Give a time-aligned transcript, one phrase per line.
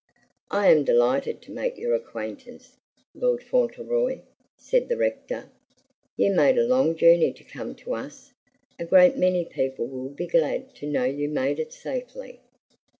[0.49, 2.75] "I am delighted to make your acquaintance,
[3.13, 4.21] Lord Fauntleroy,"
[4.57, 5.51] said the rector.
[6.17, 8.31] "You made a long journey to come to us.
[8.79, 12.39] A great many people will be glad to know you made it safely."